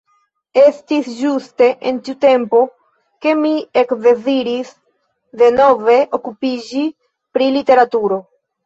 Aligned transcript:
Estis 0.59 1.09
ĝuste 1.17 1.67
en 1.91 1.99
tiu 2.07 2.17
tempo, 2.25 2.63
ke 3.27 3.35
mi 3.43 3.53
ekdeziris 3.85 4.75
denove 5.45 6.03
okupiĝi 6.21 6.91
pri 7.37 7.57
literaturo. 7.61 8.25